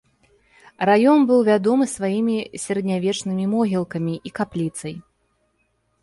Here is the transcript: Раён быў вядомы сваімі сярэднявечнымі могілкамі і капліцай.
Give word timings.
Раён 0.89 1.19
быў 1.31 1.41
вядомы 1.49 1.85
сваімі 1.95 2.37
сярэднявечнымі 2.63 3.45
могілкамі 3.53 4.15
і 4.31 4.33
капліцай. 4.41 4.95